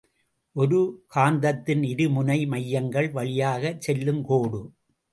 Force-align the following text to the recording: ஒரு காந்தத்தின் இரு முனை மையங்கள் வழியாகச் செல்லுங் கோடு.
ஒரு 0.55 0.79
காந்தத்தின் 1.15 1.83
இரு 1.83 2.09
முனை 2.09 2.45
மையங்கள் 2.45 3.11
வழியாகச் 3.11 3.81
செல்லுங் 3.87 4.23
கோடு. 4.23 4.61